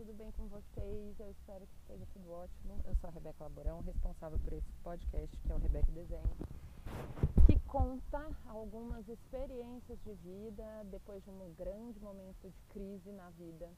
tudo 0.00 0.14
bem 0.14 0.32
com 0.32 0.46
vocês? 0.48 1.20
Eu 1.20 1.30
espero 1.30 1.66
que 1.66 1.76
esteja 1.76 2.06
tudo 2.14 2.32
ótimo. 2.32 2.80
Eu 2.86 2.94
sou 2.96 3.08
a 3.08 3.12
Rebeca 3.12 3.44
Laborão, 3.44 3.82
responsável 3.82 4.38
por 4.38 4.54
esse 4.54 4.72
podcast, 4.82 5.36
que 5.36 5.52
é 5.52 5.54
o 5.54 5.58
Rebeca 5.58 5.92
Desenho, 5.92 6.36
que 7.46 7.58
conta 7.68 8.34
algumas 8.46 9.06
experiências 9.06 10.00
de 10.02 10.14
vida 10.14 10.64
depois 10.90 11.22
de 11.22 11.28
um 11.28 11.52
grande 11.52 12.00
momento 12.00 12.48
de 12.48 12.62
crise 12.70 13.12
na 13.12 13.28
vida, 13.28 13.70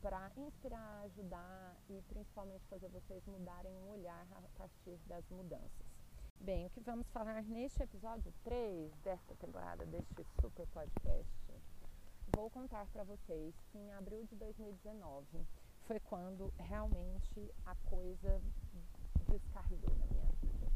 para 0.00 0.32
inspirar, 0.38 1.02
ajudar 1.04 1.76
e 1.90 2.00
principalmente 2.08 2.64
fazer 2.70 2.88
vocês 2.88 3.22
mudarem 3.26 3.76
o 3.76 3.90
olhar 3.90 4.26
a 4.32 4.58
partir 4.58 4.96
das 5.06 5.28
mudanças. 5.28 5.86
Bem, 6.40 6.64
o 6.64 6.70
que 6.70 6.80
vamos 6.80 7.06
falar 7.10 7.42
neste 7.42 7.82
episódio 7.82 8.32
3 8.44 8.94
desta 9.04 9.34
temporada 9.34 9.84
deste 9.84 10.24
super 10.40 10.66
podcast 10.68 11.46
vou 12.34 12.50
contar 12.50 12.86
para 12.86 13.04
vocês 13.04 13.54
que 13.70 13.78
em 13.78 13.92
abril 13.94 14.24
de 14.24 14.36
2019 14.36 15.46
foi 15.86 16.00
quando 16.00 16.52
realmente 16.58 17.54
a 17.64 17.74
coisa 17.88 18.40
descarrilhou 19.28 19.96
na 19.96 20.06
minha 20.06 20.32
vida. 20.42 20.72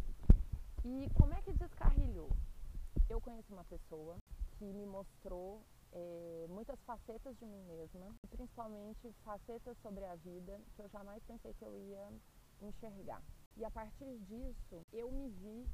E 0.85 1.11
como 1.19 1.35
é 1.35 1.43
que 1.43 1.53
descarrilhou? 1.53 2.31
Eu 3.09 3.21
conheci 3.21 3.53
uma 3.53 3.65
pessoa 3.65 4.17
que 4.57 4.65
me 4.73 4.87
mostrou 4.87 5.63
é, 5.93 6.47
muitas 6.49 6.81
facetas 6.83 7.37
de 7.39 7.45
mim 7.45 7.63
mesma, 7.65 8.15
principalmente 8.31 9.13
facetas 9.25 9.77
sobre 9.79 10.05
a 10.05 10.15
vida 10.15 10.61
que 10.77 10.83
eu 10.83 10.89
jamais 10.89 11.23
pensei 11.25 11.53
que 11.55 11.65
eu 11.65 11.77
ia 11.77 12.09
enxergar. 12.63 13.23
E 13.57 13.65
a 13.65 13.71
partir 13.71 14.17
disso, 14.21 14.87
eu 14.93 15.11
me 15.11 15.29
vi 15.29 15.67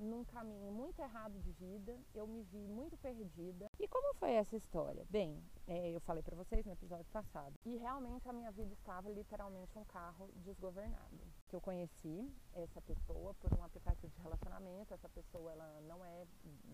num 0.00 0.24
caminho 0.24 0.72
muito 0.72 0.98
errado 1.00 1.38
de 1.40 1.52
vida, 1.52 1.96
eu 2.14 2.26
me 2.26 2.42
vi 2.44 2.66
muito 2.66 2.96
perdida. 2.96 3.66
E 3.78 3.86
como 3.86 4.14
foi 4.14 4.32
essa 4.32 4.56
história? 4.56 5.06
Bem, 5.10 5.42
é, 5.66 5.90
eu 5.90 6.00
falei 6.00 6.22
para 6.22 6.34
vocês 6.34 6.64
no 6.64 6.72
episódio 6.72 7.06
passado, 7.12 7.54
e 7.64 7.76
realmente 7.76 8.28
a 8.28 8.32
minha 8.32 8.50
vida 8.50 8.72
estava 8.72 9.10
literalmente 9.10 9.78
um 9.78 9.84
carro 9.84 10.30
desgovernado. 10.36 11.20
Que 11.48 11.54
eu 11.54 11.60
conheci 11.60 12.32
essa 12.54 12.80
pessoa 12.80 13.34
por 13.34 13.52
um 13.58 13.62
aplicativo 13.62 14.12
de 14.12 14.22
relacionamento, 14.22 14.94
essa 14.94 15.08
pessoa 15.08 15.52
ela 15.52 15.80
não 15.82 16.04
é 16.04 16.26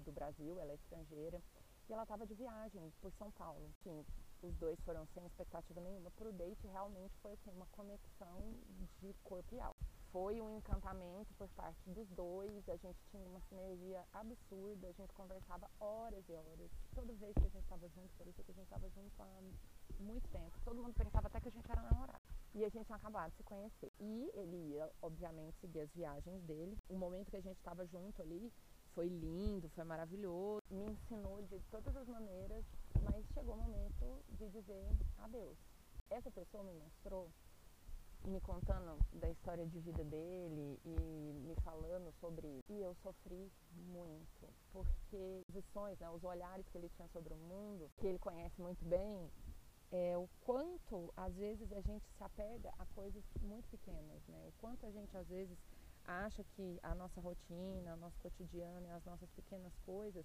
do 0.04 0.12
Brasil, 0.12 0.60
ela 0.60 0.72
é 0.72 0.76
estrangeira, 0.76 1.42
e 1.88 1.92
ela 1.92 2.02
estava 2.02 2.26
de 2.26 2.34
viagem 2.34 2.92
por 3.00 3.12
São 3.12 3.30
Paulo. 3.32 3.66
Enfim, 3.80 4.04
os 4.42 4.54
dois 4.56 4.78
foram 4.80 5.06
sem 5.06 5.24
expectativa 5.26 5.80
nenhuma 5.80 6.10
para 6.12 6.28
o 6.28 6.32
date, 6.32 6.66
realmente 6.68 7.16
foi 7.18 7.32
assim, 7.32 7.50
uma 7.50 7.66
conexão 7.66 8.40
de 9.00 9.14
corpo 9.24 9.54
e 9.54 9.60
alma 9.60 9.75
foi 10.12 10.40
um 10.40 10.56
encantamento 10.56 11.32
por 11.34 11.48
parte 11.50 11.90
dos 11.90 12.08
dois, 12.10 12.68
a 12.68 12.76
gente 12.76 12.98
tinha 13.10 13.26
uma 13.28 13.40
sinergia 13.48 14.04
absurda, 14.12 14.88
a 14.88 14.92
gente 14.92 15.12
conversava 15.12 15.70
horas 15.80 16.24
e 16.28 16.32
horas. 16.32 16.70
Toda 16.94 17.12
vez 17.14 17.34
que 17.34 17.44
a 17.44 17.48
gente 17.48 17.62
estava 17.62 17.88
junto, 17.88 18.08
parecia 18.16 18.44
que 18.44 18.50
a 18.50 18.54
gente 18.54 18.64
estava 18.64 18.88
junto 18.90 19.22
há 19.22 19.40
muito 19.98 20.28
tempo. 20.28 20.58
Todo 20.64 20.82
mundo 20.82 20.94
pensava 20.94 21.26
até 21.26 21.40
que 21.40 21.48
a 21.48 21.52
gente 21.52 21.70
era 21.70 21.82
namorado. 21.82 22.22
E 22.54 22.64
a 22.64 22.68
gente 22.68 22.86
tinha 22.86 22.96
acabado 22.96 23.30
de 23.30 23.36
se 23.36 23.42
conhecer. 23.42 23.92
E 24.00 24.30
ele 24.34 24.74
ia, 24.74 24.90
obviamente, 25.02 25.58
seguir 25.60 25.80
as 25.80 25.90
viagens 25.92 26.42
dele. 26.44 26.78
O 26.88 26.96
momento 26.96 27.30
que 27.30 27.36
a 27.36 27.42
gente 27.42 27.58
estava 27.58 27.84
junto 27.86 28.22
ali 28.22 28.52
foi 28.94 29.08
lindo, 29.08 29.68
foi 29.70 29.84
maravilhoso, 29.84 30.62
me 30.70 30.86
ensinou 30.86 31.42
de 31.42 31.60
todas 31.70 31.94
as 31.94 32.08
maneiras, 32.08 32.64
mas 33.02 33.26
chegou 33.34 33.54
o 33.54 33.58
momento 33.58 34.24
de 34.30 34.48
dizer 34.48 34.88
adeus. 35.18 35.58
Essa 36.08 36.30
pessoa 36.30 36.64
me 36.64 36.72
mostrou 36.72 37.30
me 38.24 38.40
contando 38.40 38.98
da 39.12 39.28
história 39.30 39.66
de 39.66 39.78
vida 39.80 40.02
dele 40.04 40.80
e 40.84 41.32
me 41.46 41.54
falando 41.62 42.12
sobre 42.20 42.60
e 42.68 42.80
eu 42.80 42.94
sofri 42.96 43.50
muito 43.72 44.48
porque 44.72 45.44
as 45.48 45.54
visões, 45.54 45.98
né, 45.98 46.10
os 46.10 46.22
olhares 46.24 46.68
que 46.68 46.76
ele 46.76 46.88
tinha 46.90 47.08
sobre 47.08 47.32
o 47.32 47.36
mundo, 47.36 47.90
que 47.96 48.06
ele 48.06 48.18
conhece 48.18 48.60
muito 48.60 48.84
bem, 48.84 49.30
é 49.90 50.16
o 50.16 50.28
quanto 50.44 51.12
às 51.16 51.34
vezes 51.36 51.72
a 51.72 51.80
gente 51.80 52.04
se 52.16 52.22
apega 52.22 52.72
a 52.78 52.84
coisas 52.86 53.22
muito 53.40 53.68
pequenas, 53.68 54.20
né? 54.28 54.44
O 54.48 54.52
quanto 54.60 54.84
a 54.84 54.90
gente 54.90 55.16
às 55.16 55.28
vezes 55.28 55.56
acha 56.04 56.44
que 56.56 56.78
a 56.82 56.94
nossa 56.94 57.20
rotina, 57.20 57.94
o 57.94 57.96
nosso 57.96 58.18
cotidiano 58.20 58.86
e 58.86 58.90
as 58.90 59.04
nossas 59.04 59.30
pequenas 59.30 59.72
coisas 59.84 60.24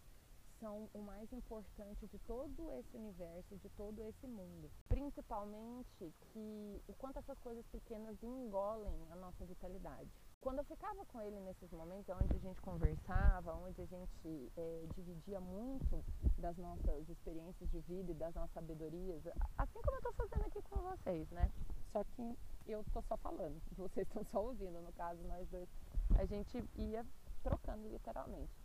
são 0.61 0.87
o 0.93 1.01
mais 1.01 1.27
importante 1.33 2.07
de 2.07 2.19
todo 2.19 2.71
esse 2.79 2.95
universo, 2.95 3.57
de 3.57 3.69
todo 3.69 4.01
esse 4.03 4.27
mundo. 4.27 4.69
Principalmente 4.87 6.13
que 6.31 6.81
o 6.87 6.93
quanto 6.93 7.17
essas 7.17 7.37
coisas 7.39 7.65
pequenas 7.67 8.15
engolem 8.21 8.95
a 9.09 9.15
nossa 9.15 9.43
vitalidade. 9.43 10.09
Quando 10.39 10.59
eu 10.59 10.63
ficava 10.65 11.05
com 11.05 11.21
ele 11.21 11.39
nesses 11.41 11.71
momentos, 11.71 12.15
onde 12.21 12.35
a 12.35 12.39
gente 12.39 12.61
conversava, 12.61 13.55
onde 13.55 13.81
a 13.81 13.85
gente 13.85 14.51
é, 14.55 14.85
dividia 14.95 15.39
muito 15.39 16.03
das 16.37 16.57
nossas 16.57 17.09
experiências 17.09 17.69
de 17.69 17.79
vida 17.81 18.11
e 18.11 18.15
das 18.15 18.33
nossas 18.33 18.53
sabedorias, 18.53 19.21
assim 19.57 19.81
como 19.81 19.97
eu 19.97 20.09
estou 20.09 20.13
fazendo 20.13 20.45
aqui 20.45 20.61
com 20.63 20.79
vocês, 20.81 21.29
né? 21.31 21.51
Só 21.91 22.03
que 22.03 22.37
eu 22.67 22.81
estou 22.81 23.03
só 23.03 23.17
falando, 23.17 23.61
vocês 23.77 24.07
estão 24.07 24.23
só 24.31 24.43
ouvindo, 24.43 24.81
no 24.81 24.91
caso, 24.93 25.21
nós 25.27 25.47
dois, 25.49 25.69
a 26.17 26.25
gente 26.25 26.63
ia 26.75 27.05
trocando 27.43 27.87
literalmente 27.87 28.60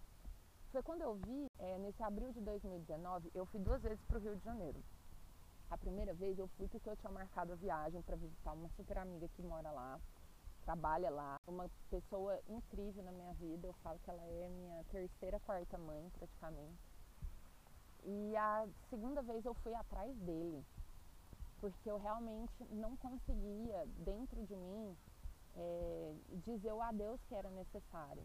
foi 0.77 0.83
quando 0.83 1.01
eu 1.01 1.15
vi, 1.15 1.51
é, 1.59 1.79
nesse 1.79 2.03
abril 2.03 2.31
de 2.33 2.41
2019, 2.43 3.31
eu 3.35 3.47
fui 3.47 3.59
duas 3.61 3.81
vezes 3.81 3.99
para 4.05 4.19
o 4.19 4.21
Rio 4.21 4.37
de 4.37 4.45
Janeiro. 4.45 4.79
A 5.71 5.79
primeira 5.79 6.13
vez 6.13 6.39
eu 6.39 6.47
fui 6.49 6.69
porque 6.69 6.87
eu 6.91 6.97
tinha 6.99 7.11
marcado 7.11 7.55
a 7.55 7.57
viagem 7.57 8.03
para 8.03 8.15
visitar 8.15 8.53
uma 8.53 8.69
super 8.77 8.99
amiga 8.99 9.27
que 9.29 9.43
mora 9.43 9.71
lá, 9.71 9.99
trabalha 10.67 11.09
lá, 11.09 11.41
uma 11.47 11.71
pessoa 11.89 12.39
incrível 12.47 13.03
na 13.03 13.11
minha 13.11 13.33
vida. 13.33 13.67
Eu 13.67 13.73
falo 13.83 13.99
que 14.01 14.11
ela 14.11 14.23
é 14.23 14.51
minha 14.51 14.85
terceira, 14.91 15.41
quarta 15.41 15.79
mãe, 15.79 16.11
praticamente. 16.11 16.79
E 18.05 18.37
a 18.37 18.69
segunda 18.91 19.23
vez 19.23 19.47
eu 19.47 19.55
fui 19.55 19.75
atrás 19.75 20.15
dele, 20.19 20.63
porque 21.59 21.91
eu 21.91 21.97
realmente 21.97 22.53
não 22.71 22.95
conseguia, 22.99 23.87
dentro 24.05 24.45
de 24.45 24.55
mim, 24.55 24.95
é, 25.57 26.15
dizer 26.45 26.75
o 26.75 26.83
adeus 26.83 27.19
que 27.31 27.35
era 27.35 27.49
necessário. 27.49 28.23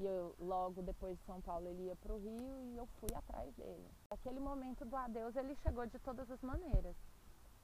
E 0.00 0.06
eu, 0.06 0.34
logo 0.38 0.82
depois 0.82 1.18
de 1.18 1.24
São 1.24 1.40
Paulo 1.40 1.66
ele 1.68 1.84
ia 1.84 1.96
para 1.96 2.12
o 2.12 2.18
Rio 2.18 2.60
e 2.60 2.76
eu 2.76 2.86
fui 3.00 3.08
atrás 3.14 3.52
dele. 3.54 3.88
Aquele 4.10 4.38
momento 4.38 4.84
do 4.84 4.96
adeus 4.96 5.34
ele 5.36 5.54
chegou 5.56 5.86
de 5.86 5.98
todas 5.98 6.30
as 6.30 6.40
maneiras. 6.42 6.94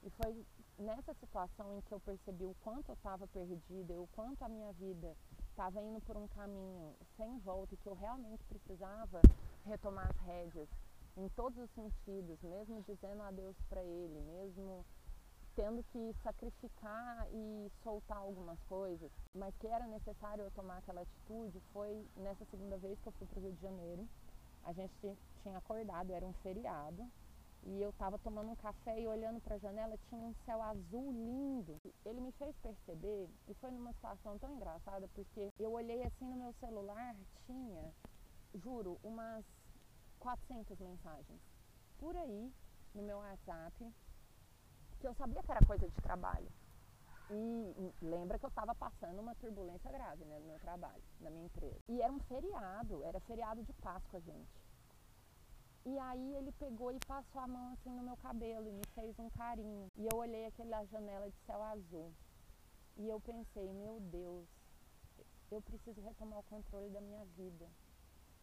E 0.03 0.09
foi 0.09 0.45
nessa 0.77 1.13
situação 1.13 1.73
em 1.73 1.81
que 1.81 1.93
eu 1.93 1.99
percebi 1.99 2.45
o 2.45 2.55
quanto 2.63 2.89
eu 2.89 2.95
estava 2.95 3.25
perdida 3.27 3.93
o 3.93 4.07
quanto 4.15 4.43
a 4.43 4.49
minha 4.49 4.71
vida 4.73 5.15
estava 5.49 5.81
indo 5.81 6.01
por 6.01 6.17
um 6.17 6.27
caminho 6.27 6.93
sem 7.15 7.39
volta 7.39 7.73
e 7.73 7.77
que 7.77 7.87
eu 7.87 7.95
realmente 7.95 8.43
precisava 8.43 9.21
retomar 9.65 10.09
as 10.09 10.17
rédeas 10.25 10.67
em 11.17 11.29
todos 11.29 11.57
os 11.57 11.69
sentidos, 11.71 12.41
mesmo 12.43 12.83
dizendo 12.83 13.21
adeus 13.23 13.55
para 13.69 13.81
ele, 13.81 14.19
mesmo 14.19 14.85
tendo 15.55 15.83
que 15.83 16.13
sacrificar 16.21 17.27
e 17.31 17.71
soltar 17.81 18.17
algumas 18.17 18.61
coisas, 18.63 19.11
mas 19.33 19.55
que 19.57 19.67
era 19.67 19.87
necessário 19.87 20.43
eu 20.43 20.51
tomar 20.51 20.77
aquela 20.77 21.01
atitude 21.01 21.59
foi 21.71 22.05
nessa 22.17 22.43
segunda 22.45 22.77
vez 22.77 22.99
que 22.99 23.07
eu 23.07 23.13
fui 23.13 23.27
para 23.27 23.39
o 23.39 23.43
Rio 23.43 23.53
de 23.53 23.61
Janeiro. 23.61 24.07
A 24.63 24.73
gente 24.73 25.17
tinha 25.41 25.57
acordado, 25.57 26.11
era 26.11 26.25
um 26.25 26.33
feriado, 26.33 27.09
e 27.63 27.81
eu 27.81 27.89
estava 27.89 28.19
tomando 28.19 28.51
um 28.51 28.55
café 28.55 28.99
e 28.99 29.07
olhando 29.07 29.39
para 29.41 29.55
a 29.55 29.59
janela 29.59 29.97
tinha 30.09 30.27
um 30.27 30.33
céu 30.45 30.61
azul 30.61 31.11
lindo. 31.11 31.79
Ele 32.05 32.19
me 32.19 32.31
fez 32.33 32.55
perceber, 32.57 33.29
e 33.47 33.53
foi 33.55 33.71
numa 33.71 33.93
situação 33.93 34.37
tão 34.37 34.53
engraçada, 34.53 35.07
porque 35.15 35.49
eu 35.57 35.71
olhei 35.71 36.03
assim 36.03 36.25
no 36.25 36.35
meu 36.35 36.53
celular, 36.59 37.15
tinha, 37.45 37.93
juro, 38.55 38.99
umas 39.03 39.45
400 40.19 40.79
mensagens 40.79 41.39
por 41.97 42.15
aí 42.15 42.51
no 42.93 43.03
meu 43.03 43.17
WhatsApp 43.17 43.93
eu 45.05 45.13
sabia 45.15 45.41
que 45.43 45.51
era 45.51 45.65
coisa 45.65 45.87
de 45.87 46.01
trabalho. 46.01 46.47
E 47.31 47.93
lembra 48.01 48.37
que 48.37 48.45
eu 48.45 48.49
estava 48.49 48.75
passando 48.75 49.19
uma 49.19 49.33
turbulência 49.35 49.91
grave 49.91 50.23
né, 50.25 50.37
no 50.39 50.45
meu 50.45 50.59
trabalho, 50.59 51.01
na 51.19 51.29
minha 51.31 51.45
empresa. 51.45 51.79
E 51.87 52.01
era 52.01 52.13
um 52.13 52.19
feriado, 52.19 53.03
era 53.03 53.19
feriado 53.21 53.63
de 53.63 53.73
Páscoa, 53.73 54.19
gente. 54.21 54.61
E 55.85 55.97
aí 55.99 56.35
ele 56.35 56.51
pegou 56.53 56.91
e 56.91 56.99
passou 57.07 57.41
a 57.41 57.47
mão 57.47 57.73
assim 57.73 57.89
no 57.89 58.03
meu 58.03 58.17
cabelo 58.17 58.67
e 58.67 58.71
me 58.71 58.83
fez 58.93 59.17
um 59.19 59.29
carinho. 59.29 59.91
E 59.95 60.05
eu 60.05 60.17
olhei 60.17 60.45
aquela 60.45 60.83
janela 60.85 61.29
de 61.29 61.37
céu 61.45 61.61
azul. 61.63 62.13
E 62.97 63.07
eu 63.07 63.19
pensei, 63.19 63.71
meu 63.73 63.99
Deus, 63.99 64.47
eu 65.51 65.61
preciso 65.61 66.01
retomar 66.01 66.39
o 66.39 66.43
controle 66.43 66.89
da 66.89 67.01
minha 67.01 67.25
vida. 67.37 67.67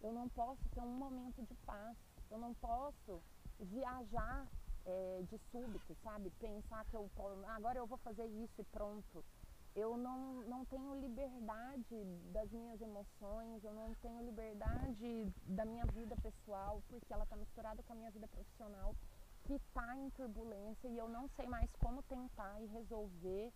Eu 0.01 0.13
não 0.13 0.29
posso 0.29 0.69
ter 0.71 0.81
um 0.81 0.99
momento 0.99 1.43
de 1.43 1.55
paz. 1.67 1.97
Eu 2.31 2.39
não 2.39 2.55
posso 2.55 3.23
viajar 3.59 4.49
é, 4.87 5.23
de 5.29 5.39
súbito, 5.51 5.97
sabe? 6.03 6.31
Pensar 6.39 6.85
que 6.87 6.97
eu 6.97 7.11
agora 7.49 7.79
eu 7.79 7.87
vou 7.87 7.99
fazer 7.99 8.27
isso 8.27 8.61
e 8.61 8.65
pronto. 8.65 9.25
Eu 9.75 9.97
não, 9.97 10.43
não 10.43 10.65
tenho 10.67 11.01
liberdade 11.01 12.05
das 12.31 12.51
minhas 12.51 12.81
emoções, 12.81 13.65
eu 13.65 13.73
não 13.73 13.95
tenho 14.03 14.23
liberdade 14.23 15.33
da 15.47 15.65
minha 15.65 15.87
vida 15.87 16.15
pessoal, 16.17 16.83
porque 16.89 17.13
ela 17.13 17.25
está 17.25 17.37
misturada 17.37 17.83
com 17.83 17.95
a 17.95 17.97
minha 17.97 18.11
vida 18.11 18.29
profissional, 18.29 18.95
que 19.45 19.55
está 19.55 19.97
em 19.97 20.11
turbulência 20.11 20.89
e 20.89 20.99
eu 20.99 21.09
não 21.09 21.27
sei 21.37 21.47
mais 21.47 21.73
como 21.77 22.03
tentar 22.03 22.61
e 22.61 22.67
resolver. 22.67 23.51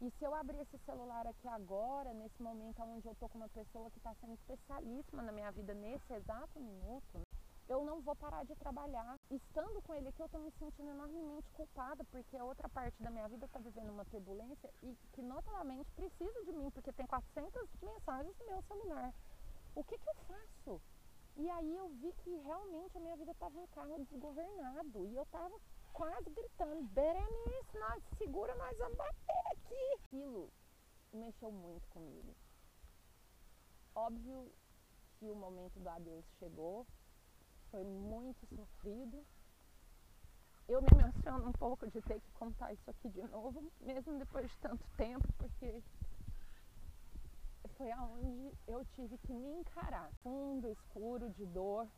E 0.00 0.10
se 0.10 0.24
eu 0.24 0.34
abrir 0.34 0.58
esse 0.58 0.76
celular 0.78 1.28
aqui 1.28 1.46
agora, 1.46 2.12
nesse 2.12 2.42
momento 2.42 2.82
onde 2.82 3.06
eu 3.06 3.12
estou 3.12 3.28
com 3.28 3.38
uma 3.38 3.48
pessoa 3.48 3.88
que 3.88 3.98
está 3.98 4.12
sendo 4.14 4.34
especialíssima 4.34 5.22
na 5.22 5.30
minha 5.30 5.52
vida, 5.52 5.72
nesse 5.74 6.12
exato 6.12 6.58
minuto, 6.58 7.22
eu 7.72 7.84
não 7.84 8.00
vou 8.02 8.14
parar 8.14 8.44
de 8.44 8.54
trabalhar. 8.56 9.18
Estando 9.30 9.80
com 9.82 9.94
ele 9.94 10.08
aqui, 10.08 10.20
eu 10.20 10.26
estou 10.26 10.40
me 10.40 10.50
sentindo 10.52 10.90
enormemente 10.90 11.50
culpada, 11.52 12.04
porque 12.04 12.36
a 12.36 12.44
outra 12.44 12.68
parte 12.68 13.02
da 13.02 13.10
minha 13.10 13.26
vida 13.28 13.46
está 13.46 13.58
vivendo 13.58 13.90
uma 13.90 14.04
turbulência 14.04 14.70
e 14.82 14.94
que 15.12 15.22
notadamente 15.22 15.90
precisa 15.92 16.44
de 16.44 16.52
mim, 16.52 16.70
porque 16.70 16.92
tem 16.92 17.06
400 17.06 17.68
mensagens 17.80 18.38
no 18.38 18.46
meu 18.46 18.62
celular. 18.62 19.14
O 19.74 19.82
que, 19.84 19.96
que 19.98 20.08
eu 20.08 20.14
faço? 20.14 20.80
E 21.36 21.48
aí 21.48 21.74
eu 21.74 21.88
vi 21.88 22.12
que 22.22 22.36
realmente 22.36 22.96
a 22.96 23.00
minha 23.00 23.16
vida 23.16 23.32
estava 23.32 23.58
um 23.58 23.66
carro 23.68 24.04
desgovernado 24.04 25.06
e 25.06 25.16
eu 25.16 25.22
estava 25.22 25.58
quase 25.94 26.28
gritando, 26.28 26.82
Berenice, 26.88 27.78
nós 27.78 28.02
segura, 28.18 28.54
nós 28.56 28.76
vamos 28.76 28.98
bater 28.98 29.44
aqui. 29.52 29.94
Aquilo 30.04 30.52
mexeu 31.10 31.50
muito 31.50 31.88
comigo. 31.88 32.34
Óbvio 33.94 34.52
que 35.18 35.30
o 35.30 35.36
momento 35.36 35.80
do 35.80 35.88
adeus 35.88 36.24
chegou, 36.38 36.86
foi 37.72 37.82
muito 37.82 38.46
sofrido. 38.46 39.26
Eu 40.68 40.82
me 40.82 40.88
emociono 40.92 41.48
um 41.48 41.52
pouco 41.52 41.90
de 41.90 42.00
ter 42.02 42.20
que 42.20 42.30
contar 42.32 42.72
isso 42.72 42.88
aqui 42.88 43.08
de 43.08 43.22
novo, 43.22 43.72
mesmo 43.80 44.18
depois 44.18 44.48
de 44.50 44.58
tanto 44.58 44.84
tempo, 44.96 45.26
porque 45.38 45.82
foi 47.76 47.90
aonde 47.90 48.52
eu 48.68 48.84
tive 48.94 49.16
que 49.18 49.32
me 49.32 49.60
encarar, 49.60 50.12
fundo, 50.22 50.68
escuro, 50.68 51.30
de 51.30 51.46
dor 51.46 51.88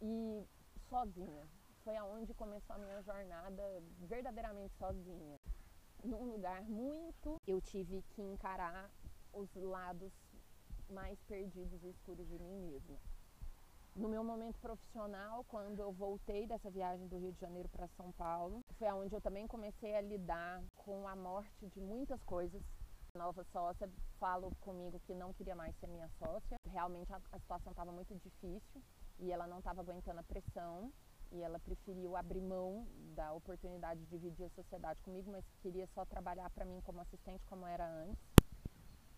e 0.00 0.46
sozinha. 0.88 1.46
Foi 1.82 1.96
aonde 1.96 2.32
começou 2.34 2.76
a 2.76 2.78
minha 2.78 3.02
jornada 3.02 3.62
verdadeiramente 3.98 4.72
sozinha. 4.76 5.40
Num 6.04 6.30
lugar 6.30 6.62
muito, 6.62 7.40
eu 7.46 7.60
tive 7.60 8.02
que 8.10 8.22
encarar 8.22 8.88
os 9.32 9.52
lados 9.54 10.12
mais 10.88 11.20
perdidos 11.24 11.82
e 11.82 11.88
escuros 11.88 12.28
de 12.28 12.38
mim 12.38 12.60
mesma. 12.60 13.11
No 13.94 14.08
meu 14.08 14.24
momento 14.24 14.58
profissional, 14.58 15.44
quando 15.44 15.78
eu 15.78 15.92
voltei 15.92 16.46
dessa 16.46 16.70
viagem 16.70 17.06
do 17.08 17.18
Rio 17.18 17.30
de 17.32 17.40
Janeiro 17.40 17.68
para 17.68 17.86
São 17.88 18.10
Paulo, 18.12 18.60
foi 18.78 18.90
onde 18.90 19.14
eu 19.14 19.20
também 19.20 19.46
comecei 19.46 19.94
a 19.94 20.00
lidar 20.00 20.64
com 20.76 21.06
a 21.06 21.14
morte 21.14 21.66
de 21.66 21.78
muitas 21.78 22.22
coisas. 22.22 22.62
A 23.14 23.18
nova 23.18 23.44
sócia 23.52 23.86
falou 24.18 24.50
comigo 24.62 24.98
que 25.00 25.14
não 25.14 25.34
queria 25.34 25.54
mais 25.54 25.76
ser 25.76 25.88
minha 25.88 26.08
sócia. 26.18 26.56
Realmente 26.70 27.12
a, 27.12 27.20
a 27.32 27.38
situação 27.38 27.72
estava 27.72 27.92
muito 27.92 28.14
difícil 28.14 28.82
e 29.18 29.30
ela 29.30 29.46
não 29.46 29.58
estava 29.58 29.82
aguentando 29.82 30.20
a 30.20 30.24
pressão 30.24 30.90
e 31.30 31.42
ela 31.42 31.58
preferiu 31.60 32.16
abrir 32.16 32.40
mão 32.40 32.86
da 33.14 33.34
oportunidade 33.34 34.00
de 34.00 34.06
dividir 34.06 34.46
a 34.46 34.50
sociedade 34.50 35.02
comigo, 35.02 35.30
mas 35.30 35.44
queria 35.60 35.86
só 35.88 36.06
trabalhar 36.06 36.48
para 36.48 36.64
mim 36.64 36.80
como 36.80 37.02
assistente 37.02 37.44
como 37.44 37.66
era 37.66 37.86
antes. 37.86 38.31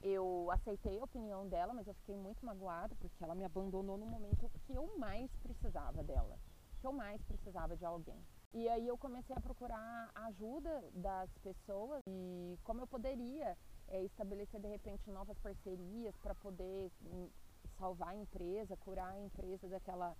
Eu 0.07 0.51
aceitei 0.51 1.01
a 1.01 1.05
opinião 1.05 1.49
dela, 1.49 1.73
mas 1.73 1.87
eu 1.87 1.95
fiquei 1.95 2.15
muito 2.15 2.45
magoada 2.45 2.95
porque 2.97 3.25
ela 3.25 3.35
me 3.35 3.43
abandonou 3.43 3.97
no 3.97 4.05
momento 4.05 4.51
que 4.67 4.75
eu 4.75 4.99
mais 4.99 5.35
precisava 5.39 6.03
dela, 6.03 6.39
que 6.79 6.87
eu 6.87 6.93
mais 6.93 7.23
precisava 7.23 7.75
de 7.75 7.87
alguém. 7.87 8.23
E 8.53 8.69
aí 8.69 8.87
eu 8.87 8.99
comecei 8.99 9.35
a 9.35 9.41
procurar 9.41 10.11
ajuda 10.15 10.85
das 10.93 11.31
pessoas 11.39 12.03
e 12.07 12.59
como 12.65 12.83
eu 12.83 12.87
poderia 12.87 13.57
é, 13.89 14.03
estabelecer 14.03 14.61
de 14.61 14.69
repente 14.69 15.11
novas 15.11 15.39
parcerias 15.39 16.15
para 16.19 16.35
poder 16.35 16.93
hum, 17.03 17.31
salvar 17.79 18.11
a 18.11 18.15
empresa, 18.15 18.77
curar 18.77 19.11
a 19.11 19.19
empresa 19.19 19.67
daquela 19.71 20.15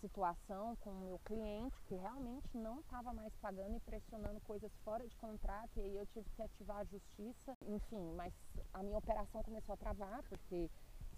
situação 0.00 0.76
com 0.76 0.90
o 0.90 1.00
meu 1.00 1.18
cliente 1.20 1.76
que 1.86 1.94
realmente 1.94 2.56
não 2.56 2.80
estava 2.80 3.12
mais 3.12 3.32
pagando 3.36 3.76
e 3.76 3.80
pressionando 3.80 4.40
coisas 4.40 4.70
fora 4.84 5.06
de 5.06 5.16
contrato 5.16 5.70
e 5.76 5.80
aí 5.80 5.96
eu 5.96 6.06
tive 6.06 6.28
que 6.30 6.42
ativar 6.42 6.78
a 6.78 6.84
justiça, 6.84 7.56
enfim, 7.66 8.12
mas 8.14 8.32
a 8.72 8.82
minha 8.82 8.98
operação 8.98 9.42
começou 9.42 9.74
a 9.74 9.76
travar 9.76 10.22
porque 10.28 10.70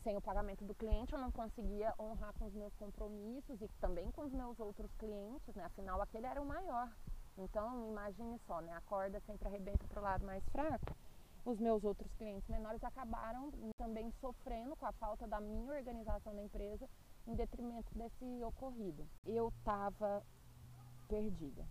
sem 0.02 0.16
o 0.16 0.20
pagamento 0.20 0.64
do 0.64 0.74
cliente 0.74 1.12
eu 1.12 1.18
não 1.18 1.30
conseguia 1.30 1.94
honrar 1.98 2.32
com 2.38 2.46
os 2.46 2.54
meus 2.54 2.74
compromissos 2.76 3.60
e 3.60 3.68
também 3.80 4.10
com 4.12 4.22
os 4.22 4.32
meus 4.32 4.58
outros 4.58 4.90
clientes, 4.94 5.54
né? 5.54 5.64
Afinal 5.64 6.00
aquele 6.00 6.26
era 6.26 6.40
o 6.40 6.46
maior. 6.46 6.90
Então 7.36 7.90
imagine 7.90 8.38
só, 8.46 8.60
né? 8.60 8.72
A 8.72 8.80
corda 8.82 9.20
sempre 9.20 9.48
arrebenta 9.48 9.86
para 9.88 10.00
o 10.00 10.04
lado 10.04 10.24
mais 10.24 10.42
fraco. 10.48 10.96
Os 11.44 11.58
meus 11.58 11.84
outros 11.84 12.12
clientes 12.14 12.48
menores 12.48 12.82
acabaram 12.84 13.50
também 13.78 14.10
sofrendo 14.20 14.76
com 14.76 14.86
a 14.86 14.92
falta 14.92 15.26
da 15.26 15.40
minha 15.40 15.72
organização 15.72 16.34
da 16.34 16.42
empresa 16.42 16.88
em 17.26 17.34
detrimento 17.34 17.92
desse 17.96 18.24
ocorrido. 18.44 19.06
Eu 19.24 19.48
estava 19.48 20.22
perdida. 21.08 21.66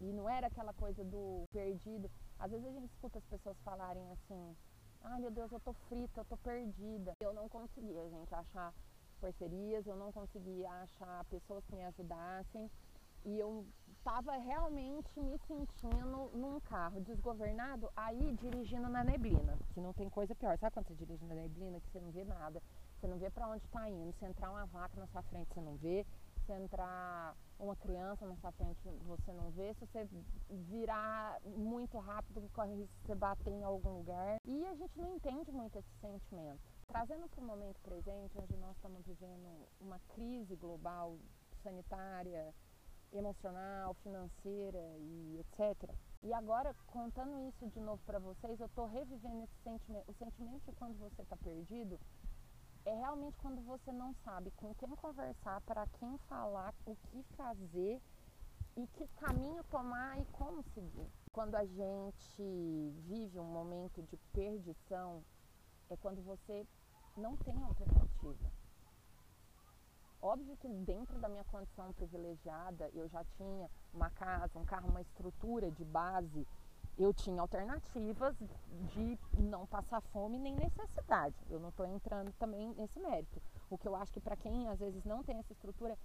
E 0.00 0.12
não 0.12 0.28
era 0.28 0.46
aquela 0.48 0.72
coisa 0.72 1.04
do 1.04 1.46
perdido. 1.52 2.10
Às 2.38 2.50
vezes 2.50 2.66
a 2.66 2.72
gente 2.72 2.90
escuta 2.90 3.18
as 3.18 3.24
pessoas 3.26 3.56
falarem 3.64 4.10
assim: 4.12 4.56
ai 5.02 5.20
meu 5.20 5.30
Deus, 5.30 5.50
eu 5.52 5.60
tô 5.60 5.72
frita, 5.88 6.20
eu 6.20 6.24
tô 6.24 6.36
perdida. 6.38 7.14
Eu 7.20 7.32
não 7.32 7.48
conseguia, 7.48 8.08
gente, 8.10 8.34
achar 8.34 8.74
parcerias, 9.20 9.86
eu 9.86 9.96
não 9.96 10.12
conseguia 10.12 10.70
achar 10.70 11.24
pessoas 11.26 11.64
que 11.64 11.74
me 11.74 11.84
ajudassem. 11.84 12.70
E 13.24 13.38
eu 13.38 13.66
estava 13.88 14.36
realmente 14.36 15.18
me 15.18 15.38
sentindo 15.46 16.30
num 16.34 16.60
carro 16.60 17.00
desgovernado, 17.00 17.90
aí 17.96 18.32
dirigindo 18.34 18.86
na 18.90 19.02
neblina, 19.02 19.56
que 19.72 19.80
não 19.80 19.94
tem 19.94 20.10
coisa 20.10 20.34
pior. 20.34 20.58
Sabe 20.58 20.74
quando 20.74 20.88
você 20.88 20.94
dirige 20.94 21.24
na 21.24 21.34
neblina 21.34 21.80
que 21.80 21.88
você 21.88 22.00
não 22.00 22.10
vê 22.10 22.22
nada? 22.24 22.62
Você 22.98 23.06
não 23.06 23.18
vê 23.18 23.30
para 23.30 23.48
onde 23.48 23.64
está 23.64 23.88
indo. 23.88 24.12
Se 24.14 24.24
entrar 24.24 24.50
uma 24.50 24.66
vaca 24.66 24.98
na 24.98 25.06
sua 25.08 25.22
frente, 25.22 25.52
você 25.52 25.60
não 25.60 25.76
vê. 25.76 26.06
Se 26.46 26.52
entrar 26.52 27.34
uma 27.58 27.74
criança 27.76 28.26
na 28.26 28.36
sua 28.36 28.52
frente, 28.52 28.78
você 29.06 29.32
não 29.32 29.50
vê. 29.50 29.74
Se 29.74 29.86
você 29.86 30.08
virar 30.50 31.40
muito 31.44 31.98
rápido, 31.98 32.48
corre 32.52 32.74
risco 32.74 32.94
de 33.00 33.06
você 33.06 33.14
bater 33.14 33.50
em 33.50 33.62
algum 33.62 33.98
lugar. 33.98 34.36
E 34.44 34.66
a 34.66 34.74
gente 34.74 34.98
não 34.98 35.14
entende 35.14 35.50
muito 35.50 35.78
esse 35.78 35.90
sentimento. 36.00 36.60
Trazendo 36.86 37.28
para 37.28 37.40
o 37.40 37.46
momento 37.46 37.80
presente, 37.80 38.38
onde 38.38 38.56
nós 38.56 38.76
estamos 38.76 39.04
vivendo 39.06 39.68
uma 39.80 39.98
crise 40.14 40.54
global, 40.56 41.18
sanitária, 41.62 42.54
emocional, 43.12 43.94
financeira 43.94 44.82
e 44.98 45.40
etc. 45.40 45.90
E 46.22 46.32
agora, 46.32 46.74
contando 46.86 47.38
isso 47.48 47.66
de 47.68 47.80
novo 47.80 48.02
para 48.04 48.18
vocês, 48.18 48.58
eu 48.60 48.66
estou 48.66 48.86
revivendo 48.86 49.44
esse 49.44 49.62
sentimento, 49.62 50.10
o 50.10 50.14
sentimento 50.14 50.64
de 50.64 50.72
quando 50.72 50.98
você 50.98 51.22
está 51.22 51.36
perdido, 51.36 51.98
é 52.84 52.94
realmente 52.94 53.36
quando 53.38 53.62
você 53.62 53.90
não 53.92 54.14
sabe 54.24 54.50
com 54.52 54.74
quem 54.74 54.94
conversar, 54.96 55.60
para 55.62 55.86
quem 55.98 56.18
falar, 56.28 56.74
o 56.84 56.94
que 56.96 57.22
fazer 57.36 58.00
e 58.76 58.86
que 58.88 59.06
caminho 59.16 59.62
tomar 59.64 60.20
e 60.20 60.24
como 60.26 60.62
seguir. 60.74 61.10
Quando 61.32 61.54
a 61.54 61.64
gente 61.64 62.92
vive 63.06 63.38
um 63.38 63.44
momento 63.44 64.02
de 64.02 64.16
perdição, 64.32 65.24
é 65.88 65.96
quando 65.96 66.22
você 66.22 66.66
não 67.16 67.36
tem 67.38 67.56
alternativa. 67.62 68.52
Óbvio 70.20 70.56
que 70.56 70.68
dentro 70.68 71.18
da 71.18 71.28
minha 71.28 71.44
condição 71.44 71.92
privilegiada, 71.92 72.88
eu 72.94 73.08
já 73.08 73.24
tinha 73.36 73.70
uma 73.92 74.10
casa, 74.10 74.58
um 74.58 74.64
carro, 74.64 74.88
uma 74.88 75.02
estrutura 75.02 75.70
de 75.70 75.84
base 75.84 76.46
eu 76.98 77.12
tinha 77.12 77.40
alternativas 77.40 78.36
de 78.92 79.18
não 79.38 79.66
passar 79.66 80.00
fome 80.00 80.38
nem 80.38 80.54
necessidade. 80.54 81.34
Eu 81.50 81.58
não 81.58 81.70
estou 81.70 81.86
entrando 81.86 82.32
também 82.34 82.72
nesse 82.74 82.98
mérito. 83.00 83.42
O 83.68 83.76
que 83.76 83.88
eu 83.88 83.96
acho 83.96 84.12
que 84.12 84.20
para 84.20 84.36
quem 84.36 84.68
às 84.68 84.78
vezes 84.78 85.04
não 85.04 85.22
tem 85.22 85.38
essa 85.38 85.52
estrutura, 85.52 85.98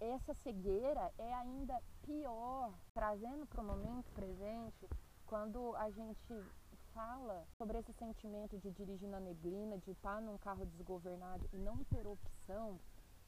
essa 0.00 0.34
cegueira 0.34 1.12
é 1.18 1.34
ainda 1.34 1.80
pior, 2.02 2.72
trazendo 2.92 3.46
para 3.46 3.62
o 3.62 3.64
momento 3.64 4.10
presente, 4.12 4.88
quando 5.26 5.74
a 5.76 5.90
gente 5.90 6.44
fala 6.92 7.44
sobre 7.58 7.78
esse 7.78 7.92
sentimento 7.94 8.58
de 8.58 8.70
dirigir 8.70 9.08
na 9.08 9.20
neblina, 9.20 9.78
de 9.78 9.90
estar 9.90 10.20
num 10.20 10.38
carro 10.38 10.64
desgovernado 10.66 11.48
e 11.52 11.58
não 11.58 11.82
ter 11.84 12.06
opção 12.06 12.78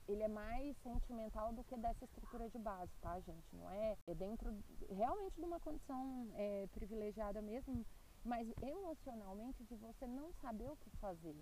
ele 0.09 0.23
é 0.23 0.29
mais 0.29 0.77
sentimental 0.83 1.53
do 1.53 1.65
que 1.65 1.77
dessa 1.77 2.05
estrutura 2.05 2.49
de 2.49 2.59
base, 2.59 2.93
tá, 3.01 3.19
gente? 3.21 3.57
Não 3.57 3.71
é, 3.71 3.97
é 4.07 4.15
dentro 4.15 4.55
realmente 4.91 5.35
de 5.35 5.45
uma 5.45 5.61
condição 5.61 6.29
é, 6.35 6.67
privilegiada 6.73 7.43
mesmo, 7.43 7.85
mas 8.25 8.49
emocionalmente 8.63 9.63
de 9.65 9.75
você 9.77 10.07
não 10.07 10.33
saber 10.41 10.71
o 10.71 10.77
que 10.77 10.91
fazer, 10.99 11.37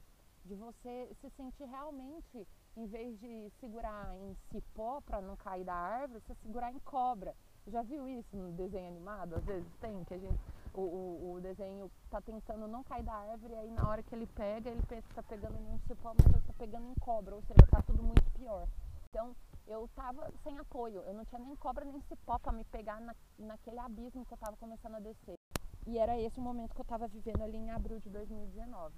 de 0.44 0.54
você 0.54 1.10
se 1.20 1.30
sentir 1.30 1.64
realmente, 1.64 2.46
em 2.76 2.86
vez 2.86 3.18
de 3.20 3.50
segurar 3.60 4.14
em 4.16 4.34
cipó 4.50 5.00
para 5.00 5.20
não 5.20 5.36
cair 5.36 5.64
da 5.64 5.74
árvore, 5.74 6.20
você 6.20 6.34
segurar 6.36 6.72
em 6.72 6.78
cobra. 6.80 7.34
Já 7.66 7.82
viu 7.82 8.08
isso 8.08 8.36
no 8.36 8.52
desenho 8.52 8.88
animado? 8.88 9.36
Às 9.36 9.44
vezes 9.44 9.66
tem, 9.80 10.04
que 10.04 10.14
a 10.14 10.18
gente, 10.18 10.38
o, 10.74 10.80
o, 10.80 11.32
o 11.34 11.40
desenho 11.40 11.90
tá 12.10 12.20
tentando 12.20 12.66
não 12.66 12.82
cair 12.82 13.04
da 13.04 13.14
árvore, 13.14 13.54
aí 13.54 13.70
na 13.70 13.88
hora 13.88 14.02
que 14.02 14.14
ele 14.14 14.26
pega, 14.26 14.68
ele 14.68 14.82
pensa 14.82 15.06
que 15.08 15.14
tá 15.14 15.22
pegando 15.22 15.56
em 15.56 15.68
um 15.68 15.78
cipó, 15.86 16.12
mas 16.16 16.26
ele 16.26 16.42
tá 16.44 16.52
pegando 16.58 16.90
em 16.90 16.94
cobra, 16.96 17.34
ou 17.34 17.42
seja, 17.42 17.66
tá 17.70 17.80
tudo 17.82 18.02
muito 18.02 18.24
pior. 18.32 18.66
Então 19.08 19.34
eu 19.66 19.88
tava 19.94 20.30
sem 20.42 20.58
apoio, 20.58 21.02
eu 21.06 21.14
não 21.14 21.24
tinha 21.24 21.40
nem 21.40 21.54
cobra 21.56 21.84
nem 21.84 22.00
cipó 22.02 22.38
para 22.38 22.52
me 22.52 22.64
pegar 22.64 23.00
na, 23.00 23.14
naquele 23.38 23.78
abismo 23.78 24.24
que 24.26 24.34
eu 24.34 24.38
tava 24.38 24.56
começando 24.56 24.96
a 24.96 25.00
descer. 25.00 25.38
E 25.86 25.98
era 25.98 26.18
esse 26.18 26.38
o 26.38 26.42
momento 26.42 26.74
que 26.74 26.80
eu 26.80 26.84
tava 26.84 27.06
vivendo 27.06 27.42
ali 27.42 27.56
em 27.56 27.70
abril 27.70 28.00
de 28.00 28.10
2019. 28.10 28.94